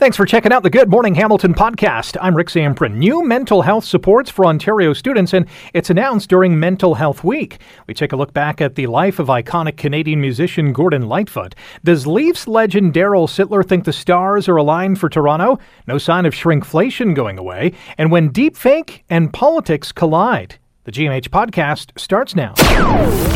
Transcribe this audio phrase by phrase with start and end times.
[0.00, 2.16] Thanks for checking out the Good Morning Hamilton podcast.
[2.22, 2.94] I'm Rick Zamprin.
[2.94, 7.60] New mental health supports for Ontario students, and it's announced during Mental Health Week.
[7.86, 11.54] We take a look back at the life of iconic Canadian musician Gordon Lightfoot.
[11.84, 15.58] Does Leafs legend Darryl Sittler think the stars are aligned for Toronto?
[15.86, 17.74] No sign of shrinkflation going away.
[17.98, 20.58] And when deepfake and politics collide.
[20.90, 22.52] The GMH podcast starts now.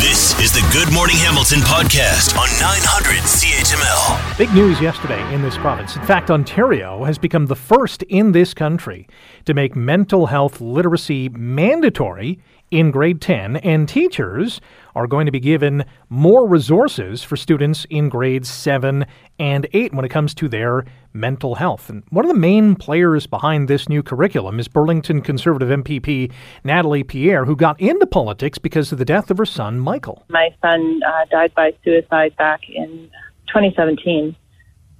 [0.00, 4.36] This is the Good Morning Hamilton podcast on 900 CHML.
[4.36, 5.94] Big news yesterday in this province.
[5.94, 9.06] In fact, Ontario has become the first in this country
[9.44, 12.40] to make mental health literacy mandatory
[12.74, 14.60] in grade 10, and teachers
[14.96, 19.06] are going to be given more resources for students in grades 7
[19.38, 21.88] and 8 when it comes to their mental health.
[21.88, 26.32] And one of the main players behind this new curriculum is Burlington Conservative MPP
[26.64, 30.24] Natalie Pierre, who got into politics because of the death of her son, Michael.
[30.28, 33.08] My son uh, died by suicide back in
[33.46, 34.34] 2017,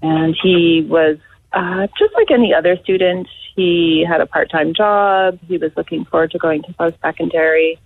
[0.02, 1.18] and he was
[1.52, 3.26] uh, just like any other student.
[3.56, 5.38] He had a part time job.
[5.46, 7.78] He was looking forward to going to post secondary.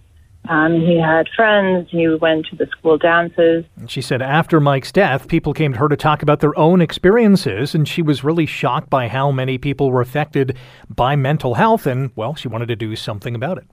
[0.48, 1.88] Um, he had friends.
[1.90, 3.66] He went to the school dances.
[3.86, 7.74] She said after Mike's death, people came to her to talk about their own experiences,
[7.74, 10.56] and she was really shocked by how many people were affected
[10.88, 13.66] by mental health, and, well, she wanted to do something about it.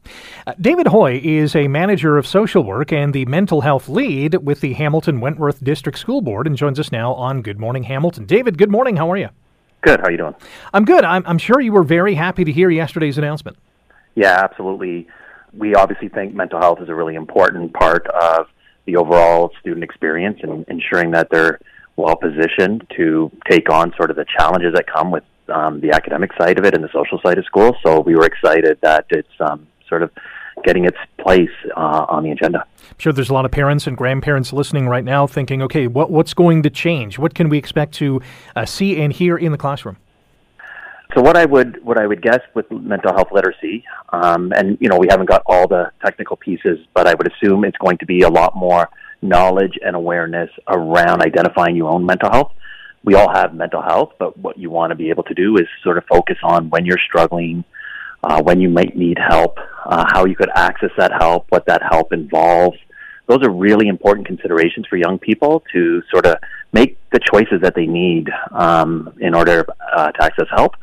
[0.45, 4.59] Uh, David Hoy is a manager of social work and the mental health lead with
[4.59, 8.25] the Hamilton Wentworth District School Board and joins us now on Good Morning Hamilton.
[8.25, 8.97] David, good morning.
[8.97, 9.29] How are you?
[9.86, 10.00] Good.
[10.00, 10.33] How are you doing?
[10.73, 11.03] I'm good.
[11.03, 13.55] I'm, I'm sure you were very happy to hear yesterday's announcement.
[14.16, 15.08] Yeah, absolutely.
[15.53, 18.47] We obviously think mental health is a really important part of
[18.86, 21.59] the overall student experience and ensuring that they're
[21.97, 26.31] well positioned to take on sort of the challenges that come with um, the academic
[26.36, 27.75] side of it and the social side of school.
[27.86, 30.09] So we were excited that it's um, sort of
[30.66, 32.59] getting its place uh, on the agenda.
[32.59, 36.11] I'm sure there's a lot of parents and grandparents listening right now thinking, okay, what,
[36.11, 37.17] what's going to change?
[37.17, 38.22] What can we expect to
[38.55, 39.97] uh, see and hear in the classroom?
[41.13, 44.89] So what I would what I would guess with mental health literacy, um, and you
[44.89, 48.06] know we haven't got all the technical pieces, but I would assume it's going to
[48.06, 48.89] be a lot more
[49.22, 52.51] knowledge and awareness around identifying your own mental health.
[53.03, 55.68] We all have mental health, but what you want to be able to do is
[55.84, 57.63] sort of focus on when you're struggling,
[58.25, 61.81] uh, when you might need help, uh, how you could access that help, what that
[61.84, 62.78] help involves.
[63.28, 66.38] Those are really important considerations for young people to sort of
[66.74, 69.66] make the choices that they need um, in order
[69.96, 70.74] uh, to access help.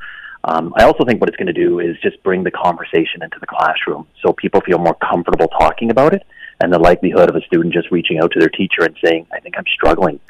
[0.44, 3.38] Um, I also think what it's going to do is just bring the conversation into
[3.40, 6.22] the classroom so people feel more comfortable talking about it
[6.60, 9.40] and the likelihood of a student just reaching out to their teacher and saying, I
[9.40, 10.20] think I'm struggling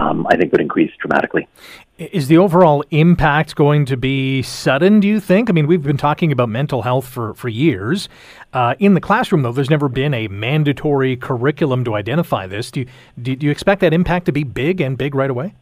[0.00, 1.48] um, I think would increase dramatically.
[1.96, 5.48] Is the overall impact going to be sudden, do you think?
[5.48, 8.08] I mean, we've been talking about mental health for, for years.
[8.52, 12.72] Uh, in the classroom, though, there's never been a mandatory curriculum to identify this.
[12.72, 12.86] Do you,
[13.22, 15.54] do, do you expect that impact to be big and big right away?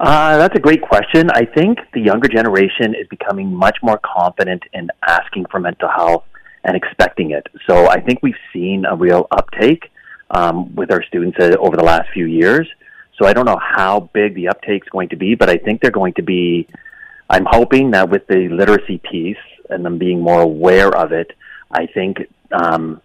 [0.00, 1.30] Uh, that's a great question.
[1.30, 6.24] I think the younger generation is becoming much more confident in asking for mental health
[6.64, 7.46] and expecting it.
[7.66, 9.90] So I think we've seen a real uptake
[10.32, 12.68] um, with our students uh, over the last few years.
[13.18, 15.80] So I don't know how big the uptake is going to be, but I think
[15.80, 16.68] they're going to be.
[17.28, 19.36] I'm hoping that with the literacy piece
[19.70, 21.32] and them being more aware of it,
[21.70, 22.18] I think
[22.52, 23.00] um,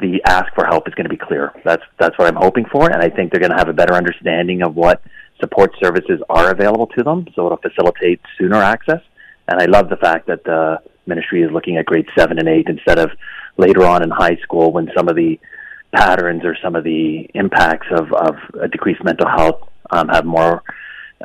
[0.00, 1.52] the ask for help is going to be clear.
[1.64, 3.94] That's that's what I'm hoping for, and I think they're going to have a better
[3.94, 5.02] understanding of what
[5.40, 9.02] support services are available to them, so it'll facilitate sooner access.
[9.48, 12.68] And I love the fact that the ministry is looking at grade seven and eight
[12.68, 13.10] instead of
[13.56, 15.38] later on in high school when some of the
[15.92, 18.36] patterns or some of the impacts of, of
[18.70, 20.62] decreased mental health um, have more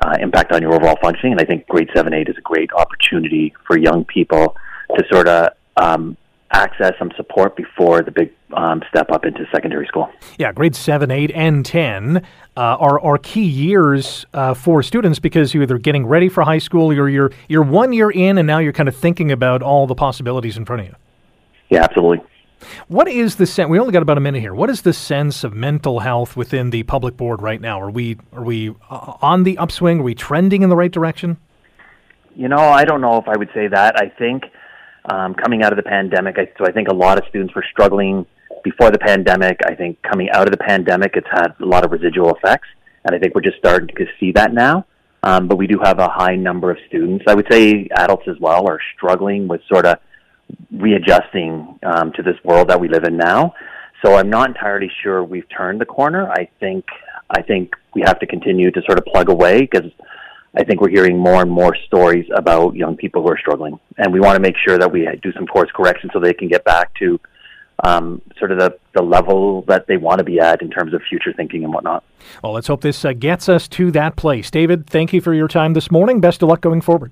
[0.02, 1.34] uh, impact on your overall functioning.
[1.34, 4.56] And I think grade 7 8 is a great opportunity for young people
[4.96, 6.18] to sort of um,
[6.52, 10.10] access some support before the big um, step up into secondary school.
[10.38, 12.22] Yeah, grades 7, 8, and 10 uh,
[12.58, 16.92] are, are key years uh, for students because you're either getting ready for high school
[16.92, 19.96] or you're, you're one year in and now you're kind of thinking about all the
[19.96, 20.96] possibilities in front of you.
[21.70, 22.20] Yeah, absolutely.
[22.88, 23.70] What is the sense?
[23.70, 24.54] We only got about a minute here.
[24.54, 27.82] What is the sense of mental health within the public board right now?
[27.82, 30.00] Are we are we uh, on the upswing?
[30.00, 31.38] Are we trending in the right direction?
[32.36, 33.96] You know, I don't know if I would say that.
[33.98, 34.44] I think
[35.06, 37.66] um, coming out of the pandemic, I, so I think a lot of students were
[37.72, 38.26] struggling
[38.64, 39.60] before the pandemic.
[39.66, 42.68] I think coming out of the pandemic, it's had a lot of residual effects,
[43.04, 44.86] and I think we're just starting to see that now.
[45.24, 47.26] Um, but we do have a high number of students.
[47.28, 50.00] I would say adults as well are struggling with sort of
[50.72, 53.54] readjusting um, to this world that we live in now.
[54.04, 56.30] So I'm not entirely sure we've turned the corner.
[56.32, 56.86] I think
[57.30, 59.90] I think we have to continue to sort of plug away because
[60.56, 64.12] I think we're hearing more and more stories about young people who are struggling, and
[64.12, 66.66] we want to make sure that we do some course correction so they can get
[66.66, 67.20] back to
[67.84, 71.02] um, sort of the, the level that they want to be at in terms of
[71.08, 72.04] future thinking and whatnot.
[72.44, 74.52] Well, let's hope this uh, gets us to that place.
[74.52, 76.20] David, thank you for your time this morning.
[76.20, 77.12] Best of luck going forward.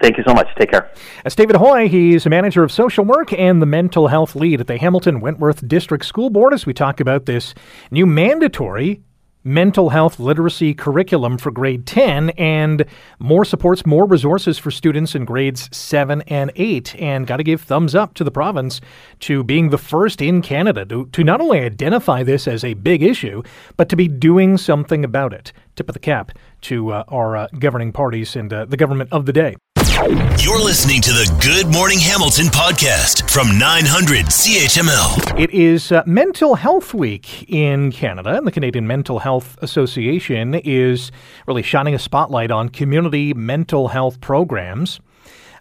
[0.00, 0.48] Thank you so much.
[0.58, 0.90] Take care.
[1.22, 1.88] That's David Hoy.
[1.88, 5.66] He's a manager of social work and the mental health lead at the Hamilton Wentworth
[5.68, 7.54] District School Board as we talk about this
[7.90, 9.02] new mandatory
[9.44, 12.84] mental health literacy curriculum for grade 10 and
[13.18, 16.94] more supports, more resources for students in grades 7 and 8.
[17.00, 18.80] And got to give thumbs up to the province
[19.20, 23.02] to being the first in Canada to, to not only identify this as a big
[23.02, 23.42] issue,
[23.76, 25.52] but to be doing something about it.
[25.76, 26.32] Tip of the cap
[26.62, 29.56] to uh, our uh, governing parties and uh, the government of the day.
[30.00, 35.38] You're listening to the Good Morning Hamilton podcast from 900 CHML.
[35.38, 41.12] It is uh, Mental Health Week in Canada, and the Canadian Mental Health Association is
[41.46, 45.00] really shining a spotlight on community mental health programs.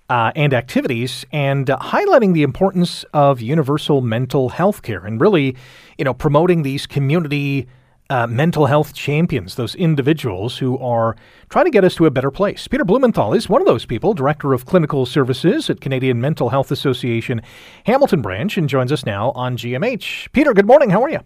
[0.09, 5.55] Uh, and activities, and uh, highlighting the importance of universal mental health care, and really,
[5.99, 7.67] you know, promoting these community
[8.09, 11.15] uh, mental health champions, those individuals who are
[11.49, 12.67] trying to get us to a better place.
[12.67, 16.71] Peter Blumenthal is one of those people, Director of Clinical Services at Canadian Mental Health
[16.71, 17.41] Association
[17.85, 20.31] Hamilton Branch, and joins us now on GMH.
[20.31, 20.89] Peter, good morning.
[20.89, 21.19] How are you?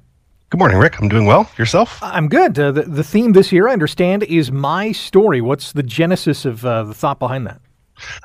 [0.49, 0.99] Good morning, Rick.
[1.01, 1.49] I'm doing well.
[1.57, 1.97] Yourself?
[2.03, 2.59] I'm good.
[2.59, 5.41] Uh, the, the theme this year, I understand, is my story.
[5.41, 7.59] What's the genesis of uh, the thought behind that?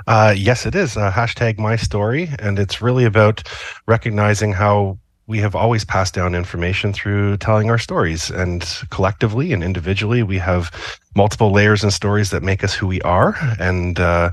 [0.06, 0.96] Uh, yes, it is.
[0.96, 2.28] Uh, hashtag my story.
[2.38, 3.48] And it's really about
[3.86, 8.30] recognizing how we have always passed down information through telling our stories.
[8.30, 10.72] And collectively and individually, we have
[11.14, 13.36] multiple layers and stories that make us who we are.
[13.60, 14.30] And uh,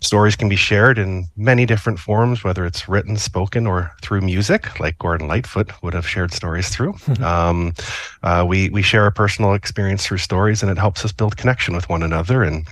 [0.00, 4.78] stories can be shared in many different forms, whether it's written, spoken, or through music,
[4.78, 6.94] like Gordon Lightfoot would have shared stories through.
[7.20, 7.74] um,
[8.22, 11.74] uh, we we share a personal experience through stories, and it helps us build connection
[11.74, 12.68] with one another and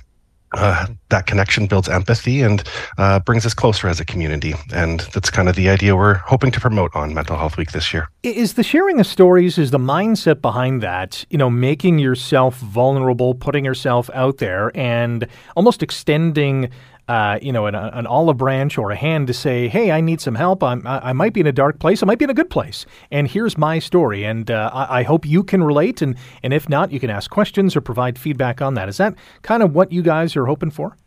[0.53, 2.63] uh, that connection builds empathy and
[2.97, 4.53] uh, brings us closer as a community.
[4.73, 7.93] And that's kind of the idea we're hoping to promote on Mental Health Week this
[7.93, 8.09] year.
[8.23, 13.35] Is the sharing of stories, is the mindset behind that, you know, making yourself vulnerable,
[13.35, 16.69] putting yourself out there, and almost extending
[17.07, 20.21] uh, you know, an, an, olive branch or a hand to say, "Hey, I need
[20.21, 20.63] some help.
[20.63, 22.01] I'm, I, I might be in a dark place.
[22.01, 25.03] I might be in a good place, and here's my story." And uh, I, I,
[25.03, 26.01] hope you can relate.
[26.01, 28.89] And and if not, you can ask questions or provide feedback on that.
[28.89, 30.97] Is that kind of what you guys are hoping for?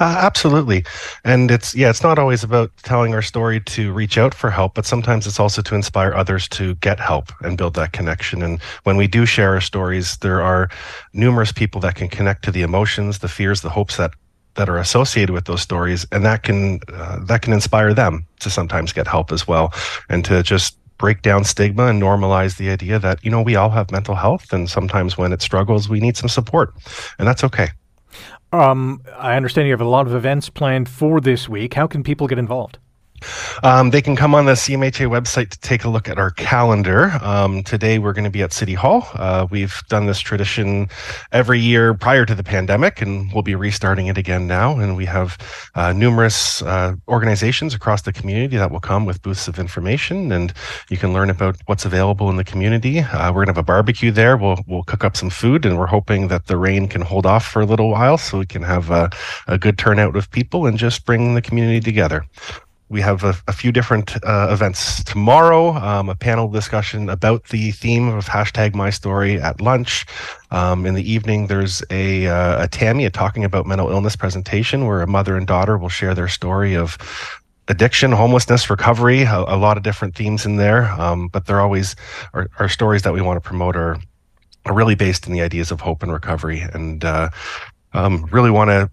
[0.00, 0.84] Uh, absolutely,
[1.24, 4.74] and it's yeah, it's not always about telling our story to reach out for help,
[4.74, 8.42] but sometimes it's also to inspire others to get help and build that connection.
[8.42, 10.68] And when we do share our stories, there are
[11.12, 14.12] numerous people that can connect to the emotions, the fears, the hopes that
[14.54, 18.50] that are associated with those stories, and that can uh, that can inspire them to
[18.50, 19.72] sometimes get help as well,
[20.08, 23.70] and to just break down stigma and normalize the idea that you know we all
[23.70, 26.74] have mental health, and sometimes when it struggles, we need some support,
[27.18, 27.68] and that's okay.
[28.52, 31.74] Um, I understand you have a lot of events planned for this week.
[31.74, 32.78] How can people get involved?
[33.62, 37.10] Um, they can come on the CMHA website to take a look at our calendar.
[37.22, 39.06] Um, today, we're going to be at City Hall.
[39.14, 40.88] Uh, we've done this tradition
[41.32, 44.78] every year prior to the pandemic, and we'll be restarting it again now.
[44.78, 45.38] And we have
[45.74, 50.52] uh, numerous uh, organizations across the community that will come with booths of information, and
[50.88, 53.00] you can learn about what's available in the community.
[53.00, 54.36] Uh, we're going to have a barbecue there.
[54.36, 57.46] We'll we'll cook up some food, and we're hoping that the rain can hold off
[57.46, 59.10] for a little while, so we can have a,
[59.46, 62.24] a good turnout of people and just bring the community together
[62.90, 65.74] we have a, a few different uh, events tomorrow.
[65.74, 70.04] Um, a panel discussion about the theme of hashtag My Story at lunch.
[70.50, 74.86] Um, in the evening, there's a, uh, a TAMI, a talking about mental illness presentation,
[74.86, 76.98] where a mother and daughter will share their story of
[77.68, 79.22] addiction, homelessness, recovery.
[79.22, 81.94] A, a lot of different themes in there, um, but they're always
[82.34, 83.98] our, stories that we want to promote are
[84.66, 87.30] are really based in the ideas of hope and recovery, and uh,
[87.92, 88.90] um, really want to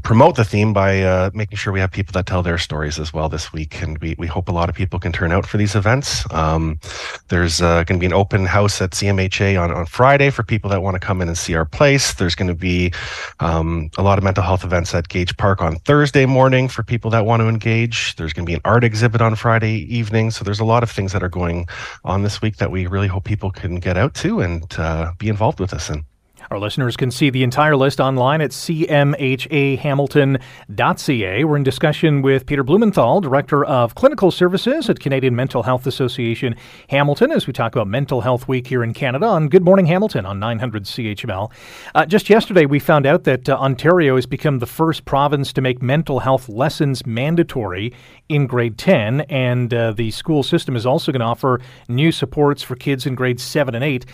[0.00, 3.12] promote the theme by uh, making sure we have people that tell their stories as
[3.12, 3.82] well this week.
[3.82, 6.24] And we, we hope a lot of people can turn out for these events.
[6.32, 6.80] Um,
[7.28, 10.70] there's uh, going to be an open house at CMHA on, on Friday for people
[10.70, 12.14] that want to come in and see our place.
[12.14, 12.92] There's going to be
[13.40, 17.10] um, a lot of mental health events at Gage Park on Thursday morning for people
[17.10, 18.16] that want to engage.
[18.16, 20.30] There's going to be an art exhibit on Friday evening.
[20.30, 21.68] So there's a lot of things that are going
[22.04, 25.28] on this week that we really hope people can get out to and uh, be
[25.28, 26.04] involved with us in.
[26.52, 31.44] Our listeners can see the entire list online at cmhahamilton.ca.
[31.44, 36.54] We're in discussion with Peter Blumenthal, Director of Clinical Services at Canadian Mental Health Association
[36.90, 40.26] Hamilton, as we talk about Mental Health Week here in Canada on Good Morning Hamilton
[40.26, 41.50] on 900 CHML.
[41.94, 45.62] Uh, just yesterday, we found out that uh, Ontario has become the first province to
[45.62, 47.94] make mental health lessons mandatory
[48.28, 52.62] in grade 10, and uh, the school system is also going to offer new supports
[52.62, 54.04] for kids in grades 7 and 8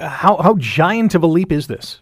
[0.00, 2.00] how how giant of a leap is this?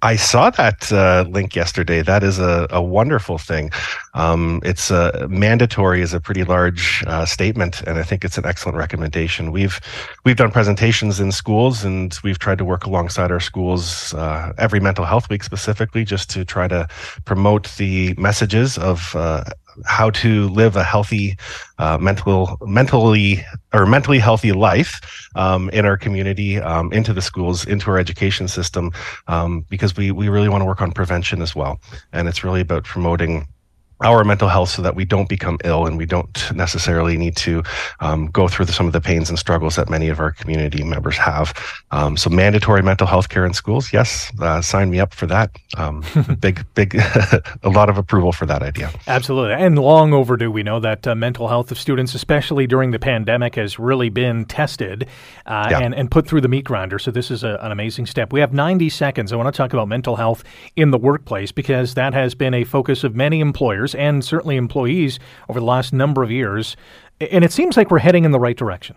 [0.00, 2.02] I saw that uh, link yesterday.
[2.02, 3.70] That is a, a wonderful thing.
[4.14, 8.46] Um, it's uh, mandatory is a pretty large uh, statement, and I think it's an
[8.46, 9.50] excellent recommendation.
[9.50, 9.80] We've
[10.24, 14.78] we've done presentations in schools, and we've tried to work alongside our schools uh, every
[14.78, 16.86] mental health week specifically, just to try to
[17.24, 19.42] promote the messages of uh,
[19.86, 21.36] how to live a healthy,
[21.78, 25.00] uh, mental, mentally or mentally healthy life
[25.36, 28.92] um, in our community, um, into the schools, into our education system,
[29.26, 31.80] um, because we we really want to work on prevention as well,
[32.12, 33.46] and it's really about promoting
[34.00, 37.62] our mental health so that we don't become ill and we don't necessarily need to
[38.00, 40.84] um, go through the, some of the pains and struggles that many of our community
[40.84, 41.54] members have.
[41.90, 45.50] Um, so mandatory mental health care in schools, yes, uh, sign me up for that.
[45.76, 46.04] Um,
[46.40, 46.94] big, big,
[47.62, 48.90] a lot of approval for that idea.
[49.06, 50.50] Absolutely, and long overdue.
[50.50, 54.44] We know that uh, mental health of students, especially during the pandemic, has really been
[54.44, 55.06] tested
[55.46, 55.80] uh, yeah.
[55.80, 56.98] and and put through the meat grinder.
[56.98, 58.32] So this is a, an amazing step.
[58.32, 59.32] We have 90 seconds.
[59.32, 60.44] I want to talk about mental health
[60.76, 65.18] in the workplace because that has been a focus of many employers and certainly employees
[65.48, 66.76] over the last number of years.
[67.20, 68.96] And it seems like we're heading in the right direction.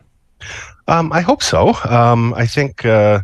[0.88, 1.74] Um, I hope so.
[1.90, 3.22] Um, I think uh,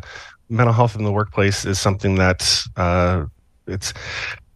[0.48, 3.26] mental health in the workplace is something that uh,
[3.66, 3.92] it's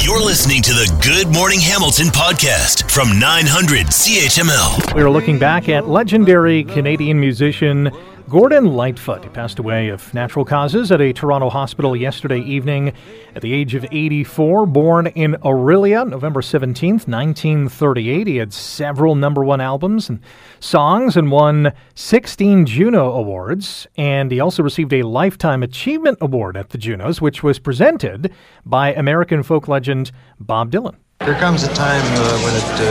[0.00, 4.94] You're listening to the Good Morning Hamilton podcast from 900 CHML.
[4.94, 7.92] We are looking back at legendary Canadian musician
[8.28, 12.92] Gordon Lightfoot he passed away of natural causes at a Toronto hospital yesterday evening
[13.34, 14.66] at the age of 84.
[14.66, 18.26] Born in Orillia, November 17th, 1938.
[18.26, 20.20] He had several number one albums and
[20.60, 23.86] songs and won 16 Juno Awards.
[23.96, 28.30] And he also received a Lifetime Achievement Award at the Junos, which was presented
[28.66, 30.96] by American folk legend Bob Dylan.
[31.20, 32.88] There comes a time uh, when it, uh,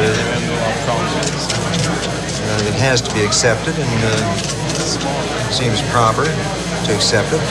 [2.42, 7.42] uh, it has to be accepted and uh, seems proper to accept it.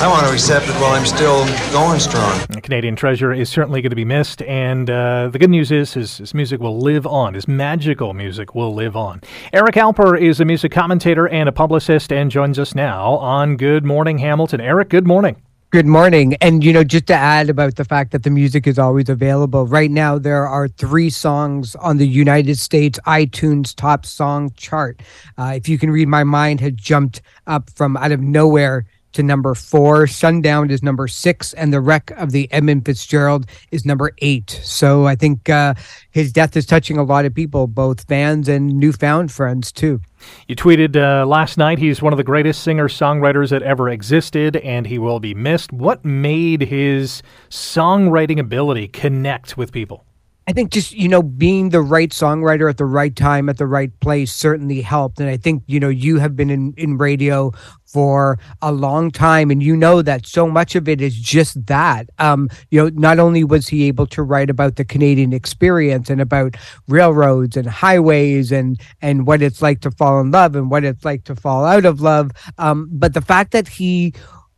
[0.00, 2.40] I want to accept it while I'm still going strong.
[2.48, 5.92] The Canadian treasure is certainly going to be missed, and uh, the good news is
[5.92, 7.34] his, his, music will live on.
[7.34, 9.20] His magical music will live on.
[9.52, 13.84] Eric Alper is a music commentator and a publicist and joins us now on Good
[13.84, 14.62] Morning Hamilton.
[14.62, 15.36] Eric, good morning.
[15.72, 16.34] Good morning.
[16.40, 19.68] And, you know, just to add about the fact that the music is always available,
[19.68, 25.00] right now there are three songs on the United States iTunes top song chart.
[25.38, 29.22] Uh, if you can read my mind, had jumped up from out of nowhere to
[29.22, 30.06] number four.
[30.06, 34.60] Sundown is number six, and the wreck of the Edmund Fitzgerald is number eight.
[34.62, 35.74] So I think uh,
[36.10, 40.00] his death is touching a lot of people, both fans and newfound friends too.
[40.48, 44.56] You tweeted uh, last night he's one of the greatest singer songwriters that ever existed,
[44.56, 45.72] and he will be missed.
[45.72, 50.04] What made his songwriting ability connect with people?
[50.50, 53.68] I think just you know being the right songwriter at the right time at the
[53.68, 57.52] right place certainly helped, and I think you know you have been in in radio
[57.86, 62.10] for a long time and you know that so much of it is just that.
[62.18, 66.20] Um you know not only was he able to write about the Canadian experience and
[66.20, 66.56] about
[66.88, 71.04] railroads and highways and and what it's like to fall in love and what it's
[71.04, 74.12] like to fall out of love um but the fact that he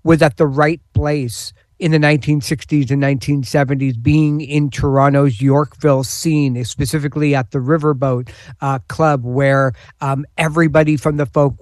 [0.05, 6.65] was at the right place in the 1960s and 1970s being in Toronto's Yorkville scene,
[6.65, 11.57] specifically at the Riverboat uh, Club, where um, everybody from the folk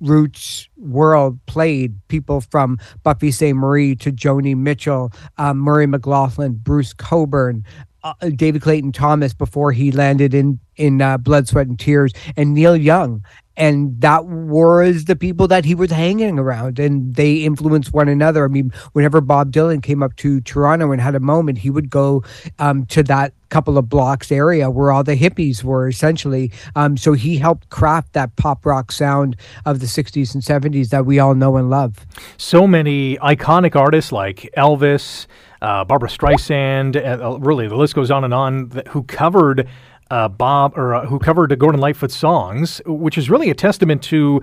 [0.00, 7.64] roots world played people from Buffy Sainte-Marie to Joni Mitchell, um, Murray McLauchlan, Bruce Cockburn,
[8.04, 12.54] uh, David Clayton Thomas before he landed in in uh, Blood, Sweat, and Tears, and
[12.54, 13.24] Neil Young.
[13.56, 18.44] And that was the people that he was hanging around and they influenced one another.
[18.44, 21.90] I mean whenever bob dylan came up to toronto and had a moment he would
[21.90, 22.24] go
[22.58, 26.50] um, to that couple of blocks area where all the hippies were essentially.
[26.74, 31.06] Um, so he helped craft that pop rock sound of the 60s and 70s that
[31.06, 32.04] we all know and love.
[32.36, 35.26] So many iconic artists like elvis
[35.62, 39.68] uh, barbra streisand uh, really the list goes on and on who covered
[40.10, 44.42] uh, Bob or uh, who covered Gordon Lightfoot songs, which is really a testament to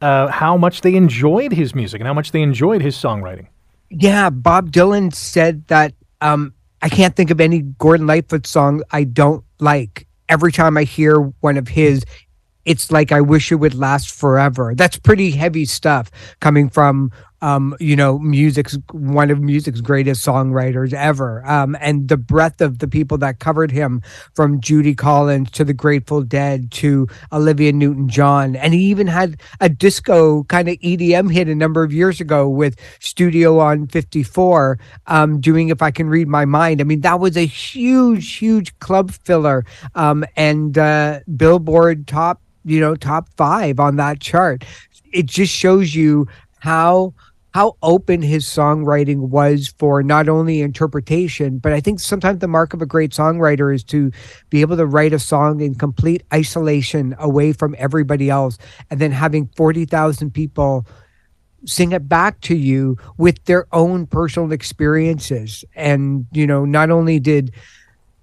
[0.00, 3.46] uh, how much they enjoyed his music and how much they enjoyed his songwriting.
[3.90, 9.04] Yeah, Bob Dylan said that um, I can't think of any Gordon Lightfoot song I
[9.04, 10.06] don't like.
[10.28, 12.04] Every time I hear one of his,
[12.64, 14.74] it's like I wish it would last forever.
[14.74, 17.10] That's pretty heavy stuff coming from
[17.42, 21.44] um, you know, music's one of music's greatest songwriters ever.
[21.44, 24.00] Um, and the breadth of the people that covered him
[24.34, 28.54] from Judy Collins to the Grateful Dead to Olivia Newton John.
[28.54, 32.48] And he even had a disco kind of EDM hit a number of years ago
[32.48, 36.80] with Studio on 54 um, doing If I Can Read My Mind.
[36.80, 39.64] I mean, that was a huge, huge club filler
[39.96, 44.64] um, and uh, Billboard top, you know, top five on that chart.
[45.12, 46.28] It just shows you
[46.60, 47.12] how
[47.54, 52.72] how open his songwriting was for not only interpretation, but I think sometimes the mark
[52.72, 54.10] of a great songwriter is to
[54.48, 58.56] be able to write a song in complete isolation away from everybody else
[58.90, 60.86] and then having 40,000 people
[61.64, 65.64] sing it back to you with their own personal experiences.
[65.76, 67.52] And, you know, not only did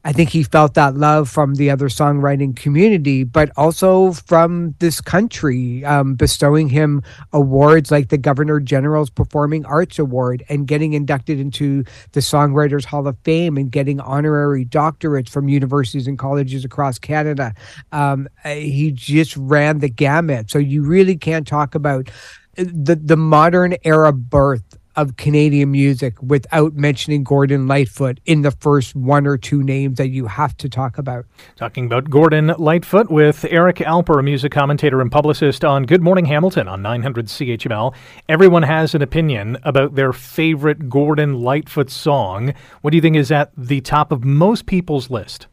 [0.05, 5.01] I think he felt that love from the other songwriting community, but also from this
[5.01, 7.03] country, um, bestowing him
[7.33, 13.07] awards like the Governor General's Performing Arts Award and getting inducted into the Songwriters Hall
[13.07, 17.53] of Fame and getting honorary doctorates from universities and colleges across Canada.
[17.91, 20.49] Um, he just ran the gamut.
[20.49, 22.09] So you really can't talk about
[22.57, 28.51] uh, the the modern era birth of Canadian music without mentioning Gordon Lightfoot in the
[28.51, 31.25] first one or two names that you have to talk about.
[31.55, 36.25] Talking about Gordon Lightfoot with Eric Alper, a music commentator and publicist on Good Morning
[36.25, 37.95] Hamilton on 900 CHML.
[38.27, 42.53] Everyone has an opinion about their favorite Gordon Lightfoot song.
[42.81, 45.47] What do you think is at the top of most people's list?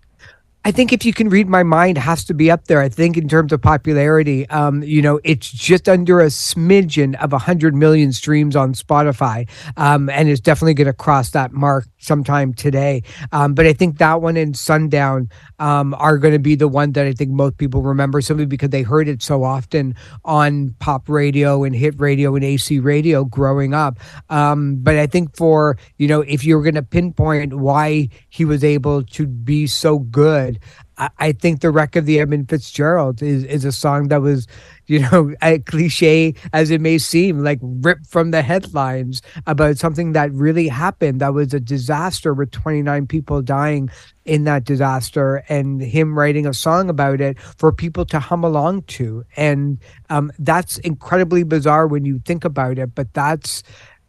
[0.67, 2.81] I think if you can read my mind, has to be up there.
[2.81, 7.31] I think in terms of popularity, um, you know, it's just under a smidgen of
[7.31, 12.53] hundred million streams on Spotify, um, and it's definitely going to cross that mark sometime
[12.53, 13.05] today.
[13.31, 15.29] Um, but I think that one and Sundown
[15.61, 18.71] um, are going to be the one that I think most people remember simply because
[18.71, 19.95] they heard it so often
[20.25, 24.01] on pop radio and hit radio and AC radio growing up.
[24.31, 28.65] Um, but I think for you know, if you're going to pinpoint why he was
[28.65, 30.56] able to be so good,
[30.99, 34.47] I, I think the wreck of the Edmund Fitzgerald is is a song that was
[34.87, 40.13] you know, a cliche as it may seem, like ripped from the headlines about something
[40.13, 41.21] that really happened.
[41.21, 43.91] That was a disaster with 29 people dying
[44.25, 48.83] in that disaster, and him writing a song about it for people to hum along
[48.83, 49.25] to.
[49.37, 49.79] And
[50.11, 53.63] um, that's incredibly bizarre when you think about it, but that's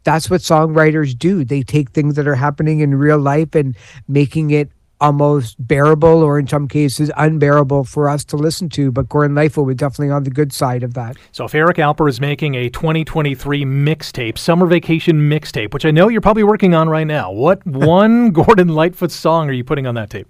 [0.04, 1.44] that's what songwriters do.
[1.44, 6.38] They take things that are happening in real life and making it almost bearable or
[6.38, 8.90] in some cases unbearable for us to listen to.
[8.90, 11.16] But Gordon Lightfoot was definitely on the good side of that.
[11.32, 16.08] So if Eric Alper is making a 2023 mixtape, summer vacation mixtape, which I know
[16.08, 19.94] you're probably working on right now, what one Gordon Lightfoot song are you putting on
[19.94, 20.28] that tape?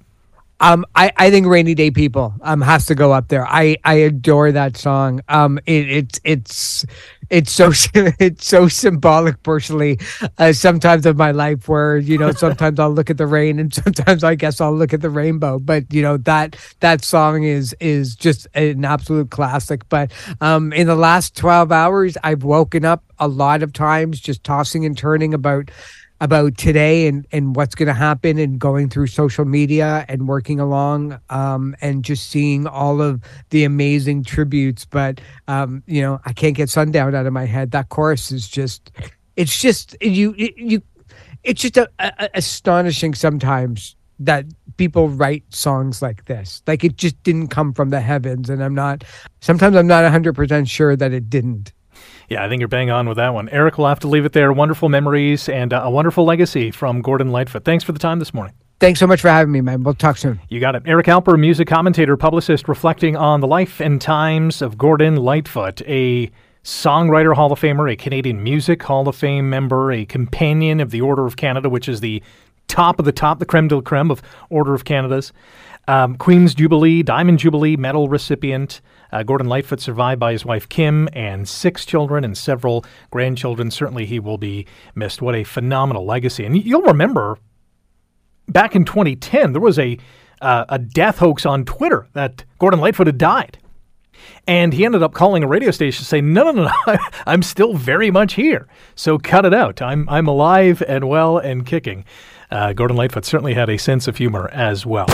[0.61, 3.47] Um, I, I think "Rainy Day People" um has to go up there.
[3.47, 5.21] I, I adore that song.
[5.29, 6.87] Um, it, it's it's
[7.31, 9.99] it's so it's so symbolic personally.
[10.39, 13.73] Uh, sometimes of my life, where you know, sometimes I'll look at the rain, and
[13.85, 15.59] sometimes I guess I'll look at the rainbow.
[15.59, 19.89] But you know that that song is is just an absolute classic.
[19.89, 24.45] But um, in the last twelve hours, I've woken up a lot of times just
[24.45, 25.71] tossing and turning about
[26.21, 30.59] about today and, and what's going to happen and going through social media and working
[30.59, 34.85] along um, and just seeing all of the amazing tributes.
[34.85, 37.71] But, um, you know, I can't get sundown out of my head.
[37.71, 38.91] That chorus is just,
[39.37, 40.83] it's just, you, you,
[41.45, 44.45] it's just a, a, astonishing sometimes that
[44.77, 46.63] people write songs like this.
[46.67, 48.51] Like it just didn't come from the heavens.
[48.51, 49.05] And I'm not,
[49.41, 51.73] sometimes I'm not 100% sure that it didn't.
[52.29, 53.49] Yeah, I think you're bang on with that one.
[53.49, 54.53] Eric, we'll have to leave it there.
[54.53, 57.65] Wonderful memories and uh, a wonderful legacy from Gordon Lightfoot.
[57.65, 58.55] Thanks for the time this morning.
[58.81, 59.83] Thanks so much for having me, man.
[59.83, 60.39] We'll talk soon.
[60.49, 60.83] You got it.
[60.87, 66.31] Eric Alper, music commentator, publicist, reflecting on the life and times of Gordon Lightfoot, a
[66.63, 71.01] songwriter Hall of Famer, a Canadian Music Hall of Fame member, a companion of the
[71.01, 72.23] Order of Canada, which is the
[72.69, 75.33] top of the top, the creme de la creme of Order of Canada's.
[75.89, 81.09] Um, Queen's Jubilee, Diamond Jubilee medal recipient, Uh, Gordon Lightfoot survived by his wife Kim
[81.13, 83.71] and six children and several grandchildren.
[83.71, 85.23] Certainly, he will be missed.
[85.23, 86.45] What a phenomenal legacy!
[86.45, 87.39] And you'll remember
[88.49, 89.99] back in 2010, there was a
[90.41, 93.59] uh, a death hoax on Twitter that Gordon Lightfoot had died.
[94.47, 97.43] And he ended up calling a radio station to say, no, no, no, no, I'm
[97.43, 98.67] still very much here.
[98.95, 99.83] So cut it out.
[99.83, 102.05] I'm, I'm alive and well and kicking.
[102.51, 105.07] Uh, Gordon Lightfoot certainly had a sense of humor as well.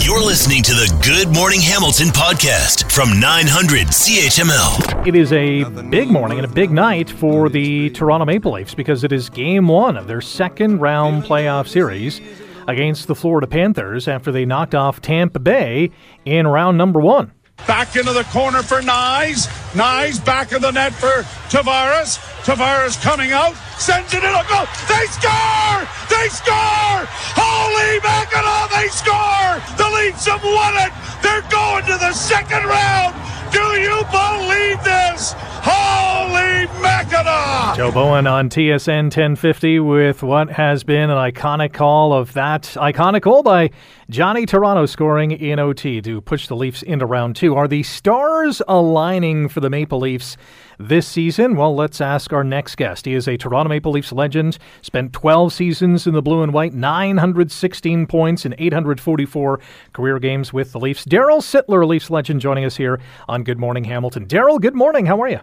[0.00, 5.06] You're listening to the Good Morning Hamilton podcast from 900 CHML.
[5.06, 9.02] It is a big morning and a big night for the Toronto Maple Leafs because
[9.02, 12.20] it is game one of their second round playoff series
[12.68, 15.90] against the Florida Panthers after they knocked off Tampa Bay
[16.24, 17.32] in round number one.
[17.66, 19.46] Back into the corner for Knies.
[19.72, 22.18] Knies back of the net for Tavares.
[22.44, 24.64] Tavares coming out, sends it in a goal.
[24.88, 25.80] They score!
[26.08, 27.04] They score!
[27.36, 29.60] Holy mackerel, they score!
[29.76, 30.92] The Leafs have won it.
[31.22, 33.14] They're going to the second round.
[33.52, 35.34] Do you believe this?
[35.38, 37.76] Holy mackerel!
[37.76, 43.22] Joe Bowen on TSN 1050 with what has been an iconic call of that iconic
[43.22, 43.70] goal by
[44.10, 47.54] Johnny Toronto scoring in OT to push the Leafs into round two.
[47.54, 50.36] Are the stars aligning for the Maple Leafs
[50.78, 51.56] this season?
[51.56, 53.06] Well, let's ask our next guest.
[53.06, 56.72] He is a Toronto Maple Leafs legend, spent 12 seasons in the blue and white,
[56.72, 59.60] 916 points in 844
[59.92, 61.04] career games with the Leafs.
[61.04, 64.26] Darryl Sittler, Leafs legend, joining us here on Good Morning Hamilton.
[64.26, 65.06] Darryl, good morning.
[65.06, 65.40] How are you?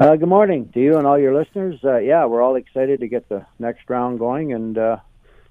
[0.00, 1.80] Uh, good morning to you and all your listeners.
[1.82, 4.98] Uh, yeah, we're all excited to get the next round going, and uh,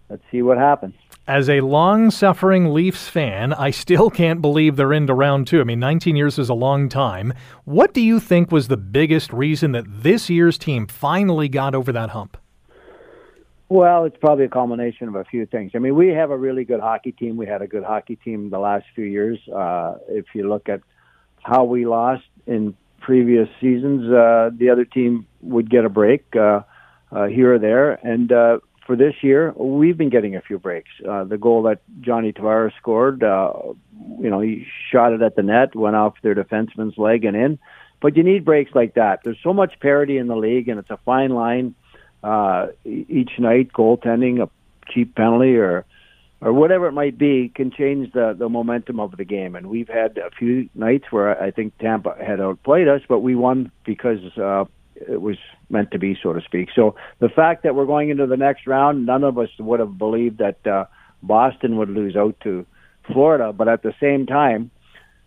[0.10, 0.94] let's see what happens.
[1.28, 5.60] As a long suffering Leafs fan, I still can't believe they're into round two.
[5.60, 7.34] I mean, 19 years is a long time.
[7.66, 11.92] What do you think was the biggest reason that this year's team finally got over
[11.92, 12.38] that hump?
[13.68, 15.74] Well, it's probably a combination of a few things.
[15.76, 17.36] I mean, we have a really good hockey team.
[17.36, 19.38] We had a good hockey team the last few years.
[19.54, 20.80] Uh, if you look at
[21.44, 26.62] how we lost in previous seasons, uh, the other team would get a break uh,
[27.12, 27.96] uh, here or there.
[27.96, 30.90] And uh, for this year, we've been getting a few breaks.
[31.08, 33.52] Uh, the goal that Johnny Tavares scored, uh,
[34.20, 37.60] you know, he shot it at the net, went off their defenseman's leg and in.
[38.02, 39.20] But you need breaks like that.
[39.24, 41.76] There's so much parity in the league, and it's a fine line
[42.24, 43.74] uh, each night.
[43.74, 44.50] Goaltending, a
[44.92, 45.86] cheap penalty, or
[46.40, 49.56] or whatever it might be, can change the the momentum of the game.
[49.56, 53.36] And we've had a few nights where I think Tampa had outplayed us, but we
[53.36, 54.66] won because uh,
[55.08, 55.38] it was
[55.70, 56.70] meant to be, so to speak.
[56.76, 59.98] So the fact that we're going into the next round, none of us would have
[59.98, 60.86] believed that uh,
[61.22, 62.66] Boston would lose out to
[63.12, 63.54] Florida.
[63.54, 64.72] But at the same time,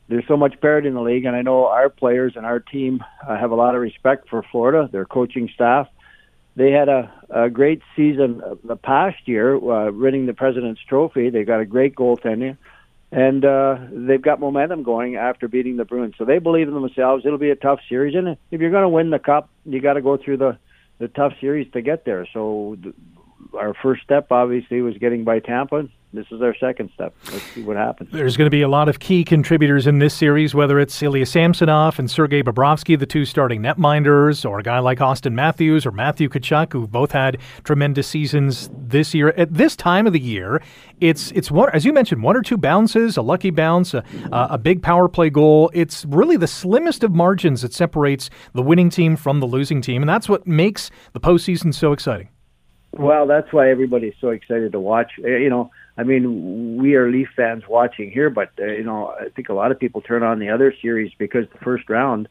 [0.09, 3.01] there's so much parity in the league, and I know our players and our team
[3.27, 5.87] uh, have a lot of respect for Florida, their coaching staff.
[6.57, 11.31] They had a, a great season the past year, uh, winning the President's Trophy.
[11.31, 12.59] They got a great goaltender
[13.13, 16.15] and uh, they've got momentum going after beating the Bruins.
[16.17, 17.25] So they believe in themselves.
[17.27, 19.95] It'll be a tough series, and if you're going to win the cup, you got
[19.95, 20.59] to go through the
[20.99, 22.27] the tough series to get there.
[22.33, 22.95] So th-
[23.55, 27.15] our first step, obviously, was getting by Tampa this is our second step.
[27.33, 28.11] Let's see what happens.
[28.13, 31.27] There's going to be a lot of key contributors in this series, whether it's Ilya
[31.27, 35.93] Samsonov and Sergei Bobrovsky, the two starting netminders, or a guy like Auston Matthews or
[35.93, 39.29] Matthew Tkachuk, who've both had tremendous seasons this year.
[39.37, 40.61] At this time of the year,
[41.01, 44.59] it's it's one as you mentioned, one or two bounces, a lucky bounce, a, a
[44.59, 45.71] big power play goal.
[45.73, 50.03] It's really the slimmest of margins that separates the winning team from the losing team,
[50.03, 52.31] and that's what makes the postseason so exciting.
[52.93, 55.13] Well, that's why everybody's so excited to watch.
[55.25, 55.71] Eh, you know,
[56.01, 59.53] I mean, we are Leaf fans watching here, but uh, you know, I think a
[59.53, 62.27] lot of people turn on the other series because the first round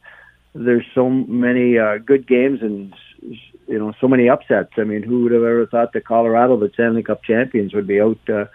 [0.56, 4.72] there's so many uh, good games and you know so many upsets.
[4.76, 8.00] I mean, who would have ever thought that Colorado, the Stanley Cup champions, would be
[8.00, 8.46] out uh,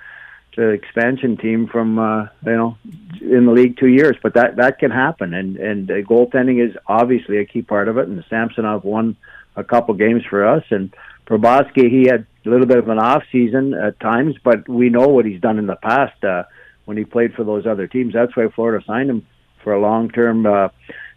[0.55, 2.77] to expansion team from uh, you know
[3.21, 4.17] in the league two years?
[4.21, 7.97] But that that can happen, and and uh, goaltending is obviously a key part of
[7.97, 8.09] it.
[8.09, 9.15] And Samsonov won
[9.55, 10.93] a couple games for us, and
[11.25, 15.07] Bobrovsky, he had a little bit of an off season at times, but we know
[15.07, 16.43] what he's done in the past uh,
[16.85, 18.13] when he played for those other teams.
[18.13, 19.25] That's why Florida signed him
[19.63, 20.69] for a long term, uh,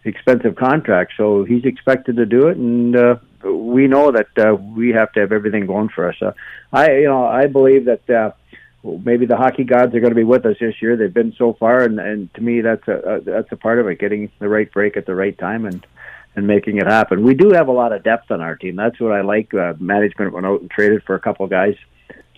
[0.04, 1.12] expensive contract.
[1.16, 5.20] So he's expected to do it, and uh, we know that uh, we have to
[5.20, 6.16] have everything going for us.
[6.20, 6.32] Uh,
[6.72, 8.08] I, you know, I believe that.
[8.10, 8.32] Uh,
[8.84, 10.96] maybe the hockey gods are going to be with us this year.
[10.96, 13.88] They've been so far, and, and to me, that's a, a that's a part of
[13.88, 13.98] it.
[13.98, 15.84] Getting the right break at the right time, and
[16.36, 17.24] and making it happen.
[17.24, 18.76] We do have a lot of depth on our team.
[18.76, 19.52] That's what I like.
[19.52, 21.74] Uh, management went out and traded for a couple guys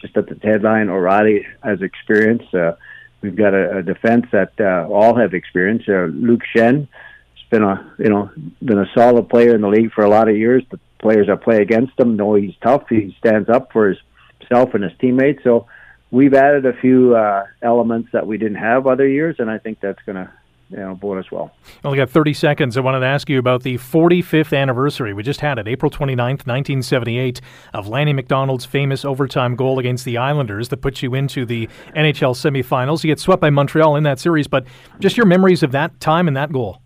[0.00, 0.88] just at the deadline.
[0.88, 2.42] O'Reilly has experience.
[2.54, 2.76] Uh,
[3.20, 5.82] we've got a, a defense that uh, all have experience.
[5.88, 8.30] Uh, Luke Schenn has been a you know
[8.62, 10.64] been a solid player in the league for a lot of years.
[10.70, 12.84] The players that play against him know he's tough.
[12.88, 13.94] He stands up for
[14.38, 15.42] himself and his teammates.
[15.44, 15.66] So
[16.10, 19.80] we've added a few uh, elements that we didn't have other years, and I think
[19.80, 20.30] that's going to
[20.70, 21.52] you know bode us well.
[21.84, 22.76] Only got 30 seconds.
[22.76, 25.12] I wanted to ask you about the 45th anniversary.
[25.12, 27.40] We just had it, April 29th, 1978,
[27.74, 32.34] of Lanny McDonald's famous overtime goal against the Islanders that put you into the NHL
[32.34, 33.02] semifinals.
[33.02, 34.64] You get swept by Montreal in that series, but
[35.00, 36.80] just your memories of that time and that goal.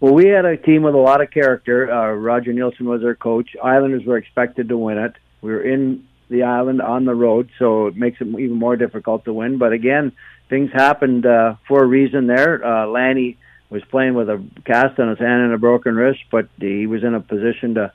[0.00, 1.92] Well, we had a team with a lot of character.
[1.92, 3.50] Uh, Roger Neilson was our coach.
[3.62, 5.14] Islanders were expected to win it.
[5.42, 9.24] We were in the island on the road, so it makes it even more difficult
[9.24, 9.58] to win.
[9.58, 10.12] But again,
[10.48, 12.64] things happened uh, for a reason there.
[12.64, 13.36] Uh, Lanny
[13.68, 17.04] was playing with a cast on his hand and a broken wrist, but he was
[17.04, 17.92] in a position to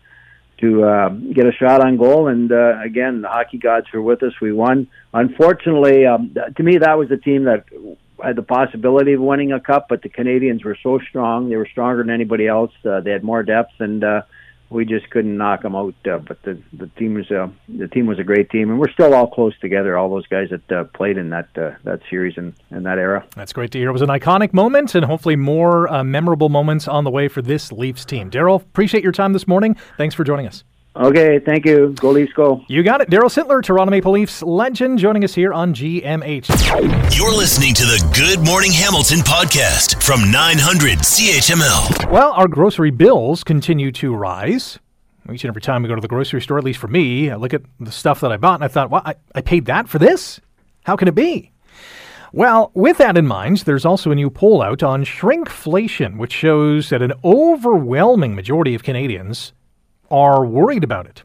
[0.58, 2.30] to uh, get a shot on goal.
[2.30, 4.32] And uh, again, the hockey gods were with us.
[4.42, 4.88] We won.
[5.14, 7.66] Unfortunately, um, to me, that was the team that
[8.24, 11.68] had the possibility of winning a cup, but the Canadiens were so strong; they were
[11.68, 12.72] stronger than anybody else.
[12.86, 14.22] Uh, they had more depth, and uh,
[14.70, 15.96] we just couldn't knock them out.
[16.10, 18.92] Uh, but the the team was uh, the team was a great team, and we're
[18.92, 19.98] still all close together.
[19.98, 23.26] All those guys that uh, played in that uh, that series and in that era.
[23.36, 23.90] That's great to hear.
[23.90, 27.42] It was an iconic moment, and hopefully more uh, memorable moments on the way for
[27.42, 28.30] this Leafs team.
[28.30, 29.76] Darryl, appreciate your time this morning.
[29.98, 30.64] Thanks for joining us.
[30.98, 31.94] Okay, thank you.
[32.00, 32.64] Go Leafs, go.
[32.70, 33.10] You got it.
[33.10, 37.18] Darryl Sittler, Toronto Maple Leafs legend, joining us here on GMH.
[37.18, 42.10] You're listening to the Good Morning Hamilton podcast from 900 CHML.
[42.10, 44.80] Well, our grocery bills continue to rise.
[45.30, 47.36] Each and every time we go to the grocery store, at least for me, I
[47.36, 49.90] look at the stuff that I bought and I thought, well, I, I paid that
[49.90, 50.40] for this?
[50.86, 51.52] How can it be?
[52.32, 56.90] Well, with that in mind, there's also a new poll out on shrinkflation, which shows
[56.90, 59.52] that an overwhelming majority of Canadians
[60.16, 61.24] are worried about it.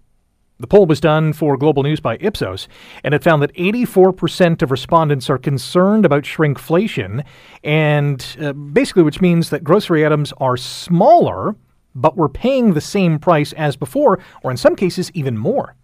[0.59, 2.67] The poll was done for Global News by Ipsos,
[3.05, 7.25] and it found that 84% of respondents are concerned about shrinkflation,
[7.63, 11.55] and uh, basically, which means that grocery items are smaller,
[11.95, 15.77] but we're paying the same price as before, or in some cases, even more.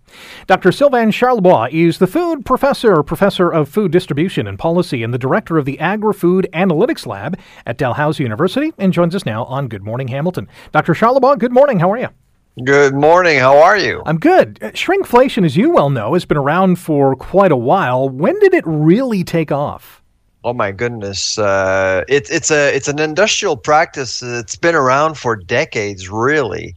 [0.48, 0.72] Dr.
[0.72, 5.58] Sylvain Charlebois is the food professor, professor of food distribution and policy, and the director
[5.58, 9.84] of the Agri Food Analytics Lab at Dalhousie University, and joins us now on Good
[9.84, 10.48] Morning Hamilton.
[10.72, 10.92] Dr.
[10.92, 11.78] Charlebois, good morning.
[11.78, 12.08] How are you?
[12.64, 13.38] Good morning.
[13.38, 14.02] How are you?
[14.06, 14.58] I'm good.
[14.62, 18.08] Uh, Shrinkflation, as you well know, has been around for quite a while.
[18.08, 20.02] When did it really take off?
[20.42, 21.38] Oh my goodness!
[21.38, 24.22] Uh, it's it's a it's an industrial practice.
[24.22, 26.76] It's been around for decades, really.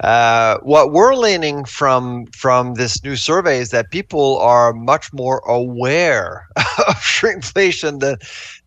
[0.00, 5.40] Uh, what we're learning from from this new survey is that people are much more
[5.40, 8.16] aware of shrinkflation than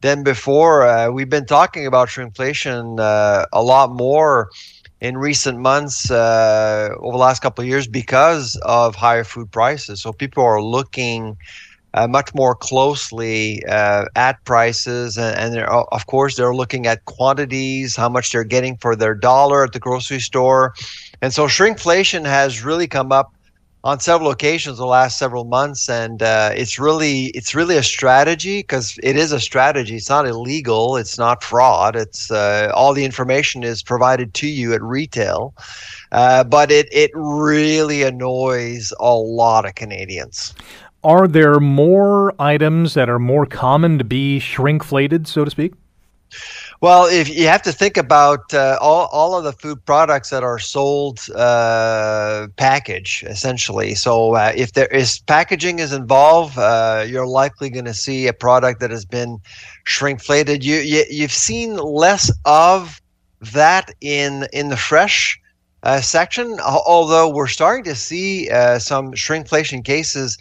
[0.01, 0.85] than before.
[0.85, 4.51] Uh, we've been talking about shrinkflation uh, a lot more
[5.01, 10.01] in recent months uh, over the last couple of years because of higher food prices.
[10.01, 11.37] So people are looking
[11.93, 17.95] uh, much more closely uh, at prices, and, and of course they're looking at quantities,
[17.95, 20.73] how much they're getting for their dollar at the grocery store,
[21.21, 23.33] and so shrinkflation has really come up
[23.83, 28.59] on several occasions the last several months and uh, it's really it's really a strategy
[28.59, 29.95] because it is a strategy.
[29.95, 30.97] It's not illegal.
[30.97, 31.95] It's not fraud.
[31.95, 35.55] It's uh, all the information is provided to you at retail.
[36.11, 40.53] Uh, but it it really annoys a lot of canadians.
[41.03, 45.73] Are there more items that are more common to be shrinkflated so to speak
[46.81, 50.43] well, if you have to think about uh, all, all of the food products that
[50.43, 53.93] are sold uh, package essentially.
[53.93, 58.33] So uh, if there is packaging is involved, uh, you're likely going to see a
[58.33, 59.39] product that has been
[59.85, 60.63] shrinkflated.
[60.63, 62.99] You, you you've seen less of
[63.53, 65.39] that in in the fresh
[65.83, 70.37] uh, section, although we're starting to see uh, some shrinkflation cases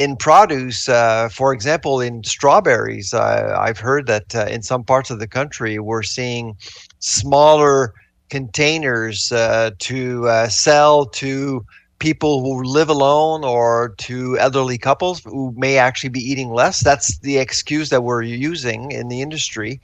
[0.00, 5.10] in produce, uh, for example, in strawberries, uh, I've heard that uh, in some parts
[5.10, 6.56] of the country we're seeing
[7.00, 7.92] smaller
[8.30, 11.66] containers uh, to uh, sell to
[11.98, 16.80] people who live alone or to elderly couples who may actually be eating less.
[16.80, 19.82] That's the excuse that we're using in the industry.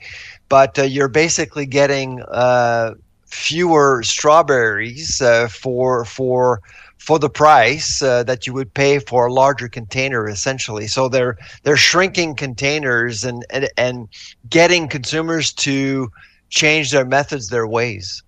[0.49, 2.23] But uh, you're basically getting
[3.27, 6.61] fewer strawberries for for
[6.97, 11.37] for the price uh, that you would pay for a larger container essentially so they're
[11.63, 14.09] they're shrinking containers and and, and
[14.49, 16.09] getting consumers to
[16.49, 18.23] change their methods their ways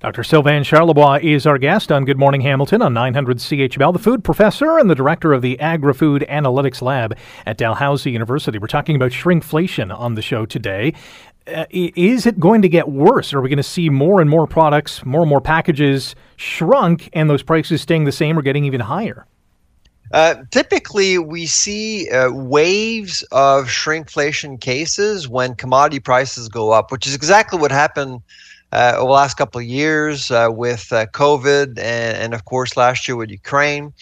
[0.00, 0.22] Dr.
[0.22, 4.78] Sylvain Charlebois is our guest on Good Morning Hamilton on 900 CHML, the food professor
[4.78, 8.58] and the director of the Agri Food Analytics Lab at Dalhousie University.
[8.58, 10.94] We're talking about shrinkflation on the show today.
[11.46, 13.32] Uh, is it going to get worse?
[13.32, 17.28] Are we going to see more and more products, more and more packages shrunk, and
[17.28, 19.26] those prices staying the same or getting even higher?
[20.12, 27.06] Uh, typically, we see uh, waves of shrinkflation cases when commodity prices go up, which
[27.06, 28.20] is exactly what happened
[28.72, 32.76] uh, over the last couple of years uh, with uh, COVID and, and, of course,
[32.76, 33.92] last year with Ukraine.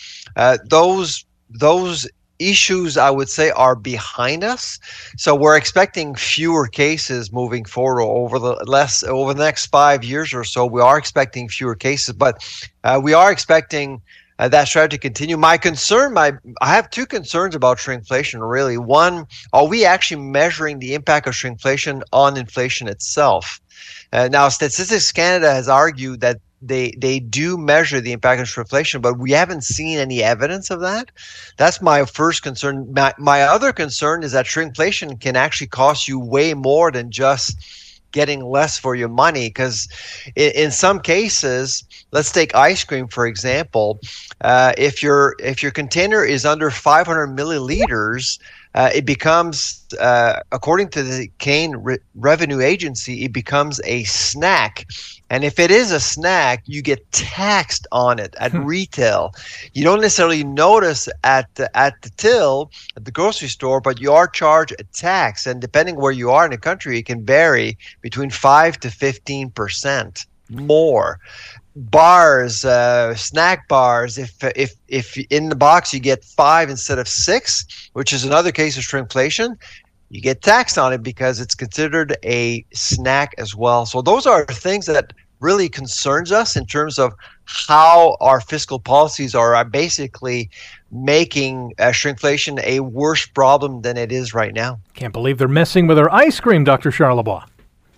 [0.65, 2.07] those those
[2.39, 4.79] issues I would say are behind us.
[5.17, 10.33] So we're expecting fewer cases moving forward over the less over the next five years
[10.33, 10.67] or so.
[10.67, 12.43] We are expecting fewer cases, but
[12.85, 14.01] uh, we are expecting
[14.39, 15.37] uh, that strategy to continue.
[15.37, 18.49] My concern, my I have two concerns about shrinkflation.
[18.49, 23.61] Really, one, are we actually measuring the impact of shrinkflation on inflation itself?
[24.13, 29.01] Uh, now, Statistics Canada has argued that they they do measure the impact of inflation,
[29.01, 31.11] but we haven't seen any evidence of that.
[31.57, 32.93] That's my first concern.
[32.93, 37.57] My, my other concern is that shrinkflation can actually cost you way more than just
[38.13, 39.87] getting less for your money because
[40.35, 44.01] in, in, some cases let's take ice cream for example
[44.41, 48.39] uh, if your if your container is under 500 milliliters
[48.75, 54.87] uh, it becomes, uh, according to the Canadian Re- Revenue Agency, it becomes a snack.
[55.31, 58.65] And if it is a snack, you get taxed on it at hmm.
[58.65, 59.35] retail.
[59.75, 64.13] You don't necessarily notice at the, at the till at the grocery store, but you
[64.13, 65.47] are charged a tax.
[65.47, 69.51] And depending where you are in the country, it can vary between five to fifteen
[69.51, 71.21] percent more
[71.77, 74.19] bars, uh, snack bars.
[74.19, 78.53] If if if in the box you get five instead of six, which is another
[78.53, 79.57] case of shrinkflation,
[80.11, 83.87] you get taxed on it because it's considered a snack as well.
[83.87, 89.35] So those are things that really concerns us in terms of how our fiscal policies
[89.35, 90.51] are basically
[90.91, 94.81] making uh, shrinkflation a worse problem than it is right now.
[94.95, 96.91] Can't believe they're messing with our ice cream, Dr.
[96.91, 97.45] Charlebois.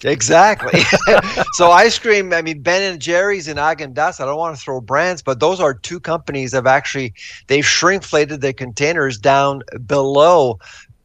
[0.04, 0.80] Exactly.
[1.52, 4.80] so ice cream, I mean Ben and Jerry's and Häagen-Dazs, I don't want to throw
[4.80, 7.14] brands, but those are two companies that have actually
[7.46, 10.58] they've shrinkflated their containers down below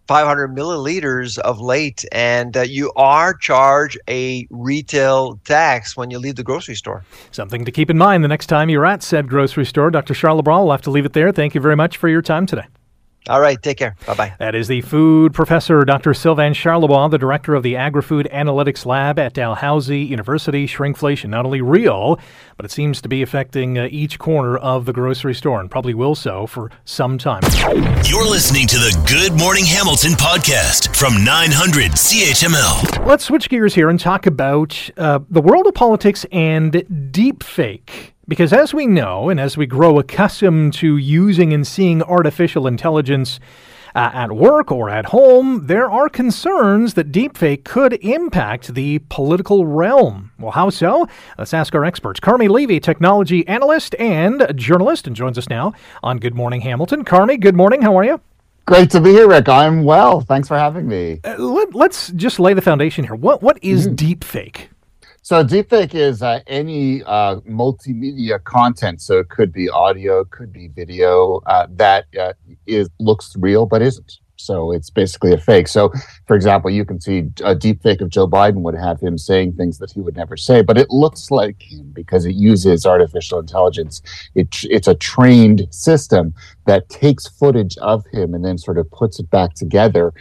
[0.08, 6.36] 500 milliliters of late, and uh, you are charged a retail tax when you leave
[6.36, 7.04] the grocery store.
[7.32, 9.90] Something to keep in mind the next time you're at said grocery store.
[9.90, 10.14] Dr.
[10.14, 11.32] Charlebois, we'll have to leave it there.
[11.32, 12.66] Thank you very much for your time today.
[13.28, 13.96] All right, take care.
[14.06, 14.36] Bye bye.
[14.38, 16.14] That is the food professor, Dr.
[16.14, 20.68] Sylvain Charlebois, the director of the Agri Food Analytics Lab at Dalhousie University.
[20.68, 22.20] Shrinkflation, not only real,
[22.56, 25.96] but it seems to be affecting uh, each corner of the grocery store and probably
[25.96, 27.42] will so for some time.
[28.06, 33.06] You're listening to the Good Morning Hamilton podcast from 900 CHML.
[33.08, 38.12] Let's switch gears here and talk about uh, the world of politics and deepfake.
[38.28, 43.40] Because as we know, and as we grow accustomed to using and seeing artificial intelligence
[43.94, 49.68] uh, at work or at home, there are concerns that deepfake could impact the political
[49.68, 50.32] realm.
[50.40, 51.08] Well, how so?
[51.38, 52.20] Let's ask our experts.
[52.20, 57.06] Carmi Levy, technology analyst and journalist, and joins us now on Good Morning Hamilton.
[57.06, 57.84] Carmi, good morning.
[57.84, 58.20] How are you?
[58.66, 59.48] Great to be here, Rick.
[59.48, 60.22] I'm well.
[60.22, 61.22] Thanks for having me.
[61.24, 63.14] Uh, let, us just lay the foundation here.
[63.14, 63.96] What What is mm.
[63.96, 64.70] deepfake?
[65.26, 69.02] So deepfake is uh, any uh, multimedia content.
[69.02, 72.34] So it could be audio, could be video uh, that uh,
[72.68, 74.20] is looks real but isn't.
[74.36, 75.68] So it's basically a fake.
[75.68, 75.92] So,
[76.28, 79.80] for example, you can see a deepfake of Joe Biden would have him saying things
[79.80, 84.04] that he would never say, but it looks like him because it uses artificial intelligence.
[84.36, 86.36] It, it's a trained system
[86.68, 90.14] that takes footage of him and then sort of puts it back together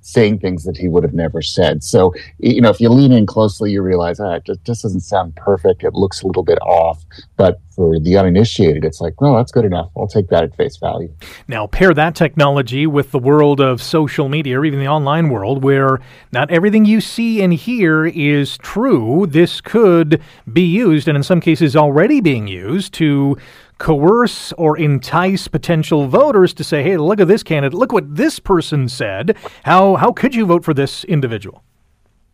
[0.00, 1.82] saying things that he would have never said.
[1.82, 5.36] So, you know, if you lean in closely, you realize, ah, it just doesn't sound
[5.36, 5.84] perfect.
[5.84, 7.04] It looks a little bit off.
[7.36, 9.90] But for the uninitiated, it's like, well, that's good enough.
[9.96, 11.12] I'll take that at face value.
[11.46, 15.62] Now, pair that technology with the world of social media or even the online world
[15.62, 16.00] where
[16.32, 19.26] not everything you see and hear is true.
[19.28, 23.36] This could be used, and in some cases already being used, to
[23.78, 27.78] coerce or entice potential voters to say, "Hey, look at this candidate.
[27.78, 29.36] Look what this person said.
[29.64, 31.62] How how could you vote for this individual?"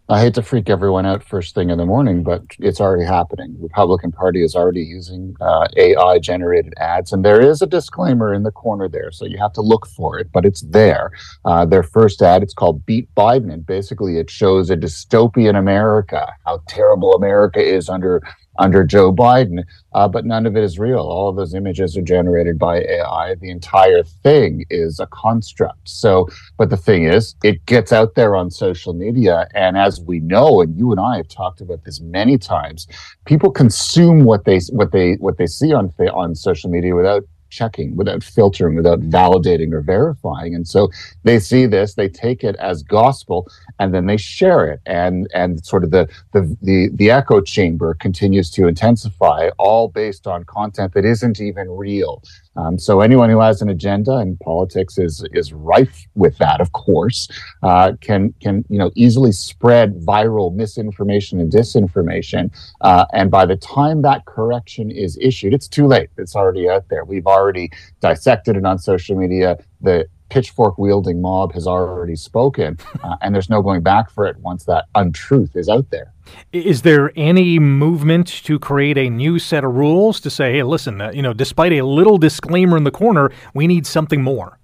[0.09, 3.55] I hate to freak everyone out first thing in the morning, but it's already happening.
[3.55, 8.35] The Republican Party is already using uh, AI generated ads, and there is a disclaimer
[8.35, 11.13] in the corner there, so you have to look for it, but it's there.
[11.45, 16.31] Uh, their first ad, it's called Beat Biden, and basically it shows a dystopian America,
[16.45, 18.21] how terrible America is under
[18.59, 21.01] under Joe Biden, uh, but none of it is real.
[21.01, 23.35] All of those images are generated by AI.
[23.41, 25.89] The entire thing is a construct.
[25.89, 30.21] So, but the thing is, it gets out there on social media, and as we
[30.21, 32.87] know, and you and I have talked about this many times,
[33.25, 37.95] people consume what they what they what they see on on social media without checking,
[37.95, 40.55] without filtering, without validating or verifying.
[40.55, 40.91] And so
[41.23, 43.47] they see this, they take it as gospel,
[43.79, 44.81] and then they share it.
[44.87, 50.27] And and sort of the the the, the echo chamber continues to intensify, all based
[50.27, 52.23] on content that isn't even real.
[52.57, 56.73] Um, so anyone who has an agenda, and politics is is rife with that, of
[56.73, 57.29] course,
[57.63, 62.51] uh, can can you know easily spread viral misinformation and disinformation.
[62.81, 66.11] Uh, and by the time that correction is issued, it's too late.
[66.19, 67.05] It's already out there.
[67.05, 69.59] We've already already dissected it on social media.
[69.81, 74.39] The pitchfork wielding mob has already spoken, uh, and there's no going back for it
[74.39, 76.15] once that untruth is out there.
[76.53, 81.03] Is there any movement to create a new set of rules to say, hey, listen,
[81.03, 84.59] uh, you know, despite a little disclaimer in the corner, we need something more?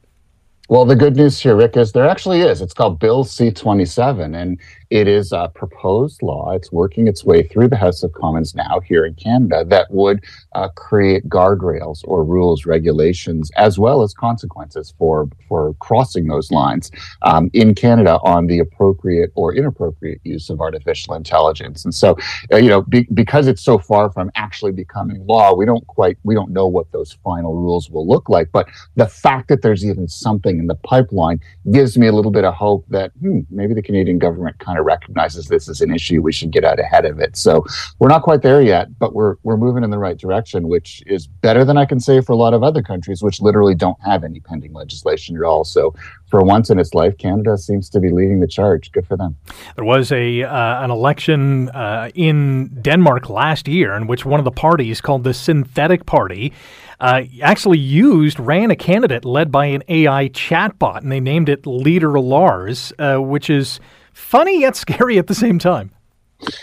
[0.68, 2.60] Well, the good news here, Rick, is there actually is.
[2.60, 4.60] It's called Bill C 27, and
[4.90, 6.52] it is a proposed law.
[6.52, 10.24] It's working its way through the House of Commons now here in Canada that would
[10.54, 16.90] uh, create guardrails or rules, regulations, as well as consequences for for crossing those lines
[17.22, 21.84] um, in Canada on the appropriate or inappropriate use of artificial intelligence.
[21.84, 22.16] And so,
[22.52, 26.18] uh, you know, be, because it's so far from actually becoming law, we don't quite
[26.24, 28.50] we don't know what those final rules will look like.
[28.52, 31.40] But the fact that there's even something in the pipeline
[31.72, 34.84] gives me a little bit of hope that hmm, maybe the Canadian government kind of
[34.84, 36.22] recognizes this as an issue.
[36.22, 37.36] We should get out ahead of it.
[37.36, 37.64] So
[37.98, 41.26] we're not quite there yet, but we're we're moving in the right direction, which is
[41.26, 44.24] better than I can say for a lot of other countries, which literally don't have
[44.24, 45.64] any pending legislation at all.
[45.64, 45.94] So
[46.28, 48.92] for once in its life, Canada seems to be leading the charge.
[48.92, 49.36] Good for them.
[49.76, 54.44] There was a uh, an election uh, in Denmark last year in which one of
[54.44, 56.52] the parties, called the Synthetic Party,
[57.00, 61.66] uh, actually used ran a candidate led by an AI chatbot, and they named it
[61.66, 63.80] Leader Lars, uh, which is
[64.12, 65.90] funny yet scary at the same time.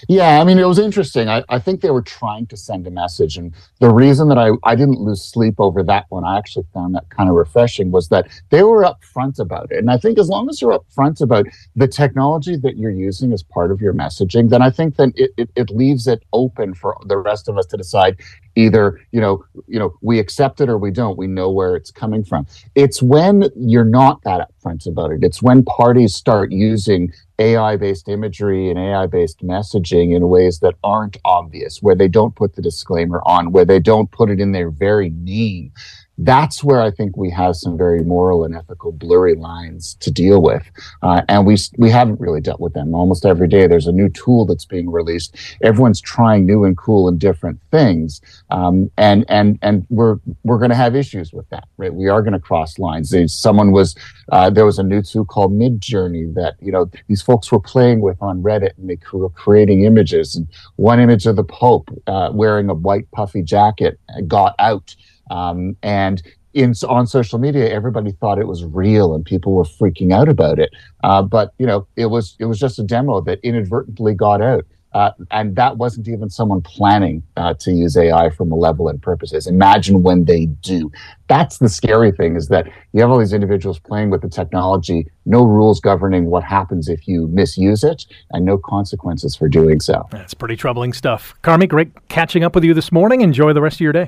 [0.08, 1.28] Yeah, I mean, it was interesting.
[1.28, 3.36] I, I think they were trying to send a message.
[3.38, 6.96] And the reason that I, I didn't lose sleep over that one, I actually found
[6.96, 9.80] that kind of refreshing, was that they were upfront about it.
[9.80, 13.44] And I think as long as you're upfront about the technology that you're using as
[13.44, 16.96] part of your messaging, then I think then it, it, it leaves it open for
[17.06, 18.18] the rest of us to decide
[18.56, 21.18] either you know you know we accept it or we don't.
[21.18, 22.48] We know where it's coming from.
[22.76, 25.24] It's when you're not that upfront about it.
[25.24, 30.74] It's when parties start using ai based imagery and ai based messaging in ways that
[30.84, 34.54] aren't obvious where they don't put the disclaimer on where they don't put it in
[34.54, 35.72] their very name
[36.18, 40.42] that's where I think we have some very moral and ethical blurry lines to deal
[40.42, 40.64] with,
[41.02, 42.96] uh, and we we haven't really dealt with them.
[42.96, 45.36] Almost every day, there's a new tool that's being released.
[45.62, 50.70] Everyone's trying new and cool and different things, um, and and and we're we're going
[50.70, 51.68] to have issues with that.
[51.78, 51.94] Right?
[51.94, 53.14] We are going to cross lines.
[53.34, 53.96] Someone was
[54.32, 58.00] uh, there was a new tool called Midjourney that you know these folks were playing
[58.00, 60.36] with on Reddit, and they were creating images.
[60.36, 60.48] And
[60.78, 64.96] one image of the Pope uh, wearing a white puffy jacket got out
[65.30, 66.22] um, and
[66.54, 70.58] in, on social media, everybody thought it was real, and people were freaking out about
[70.58, 70.72] it.
[71.04, 74.66] Uh, but you know, it was it was just a demo that inadvertently got out.
[74.96, 79.46] Uh, and that wasn't even someone planning uh, to use AI for malevolent purposes.
[79.46, 80.90] Imagine when they do.
[81.28, 85.06] That's the scary thing is that you have all these individuals playing with the technology,
[85.26, 90.08] no rules governing what happens if you misuse it, and no consequences for doing so.
[90.12, 91.34] That's pretty troubling stuff.
[91.44, 93.20] Carmi, great catching up with you this morning.
[93.20, 94.08] Enjoy the rest of your day.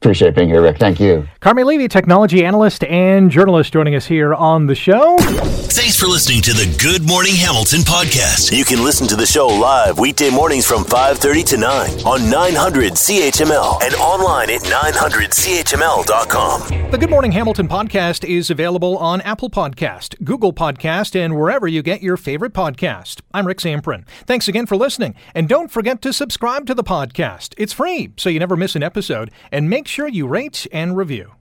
[0.00, 0.78] Appreciate being here, Rick.
[0.78, 1.26] Thank you.
[1.40, 5.16] Carmi Levy, technology analyst and journalist, joining us here on the show.
[5.18, 8.56] Thanks for listening to the Good Morning Hamilton podcast.
[8.56, 12.96] You can listen to the show live weekday mornings from 5:30 to 9 on 900
[12.96, 16.90] CHML and online at 900CHML.com.
[16.90, 21.82] The Good Morning Hamilton podcast is available on Apple Podcast, Google Podcast, and wherever you
[21.82, 23.20] get your favorite podcast.
[23.34, 24.06] I'm Rick Zamperin.
[24.26, 27.54] Thanks again for listening, and don't forget to subscribe to the podcast.
[27.58, 31.38] It's free, so you never miss an episode, and make sure you rate and review.